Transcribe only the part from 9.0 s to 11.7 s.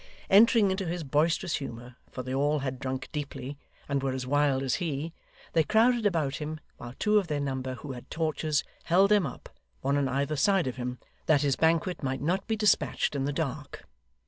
them up, one on either side of him, that his